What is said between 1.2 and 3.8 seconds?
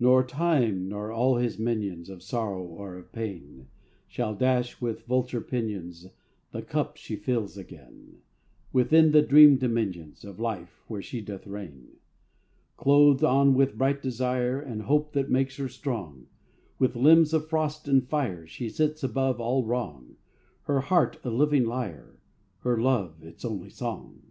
his minions Of sorrow or of pain,